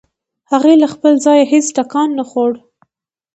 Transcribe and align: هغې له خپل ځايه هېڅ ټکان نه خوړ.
هغې 0.51 0.73
له 0.81 0.87
خپل 0.93 1.13
ځايه 1.25 1.45
هېڅ 1.51 1.65
ټکان 1.77 2.09
نه 2.19 2.23
خوړ. 2.29 2.51